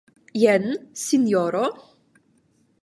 [0.43, 0.65] Jen,
[1.03, 1.65] Sinjoro.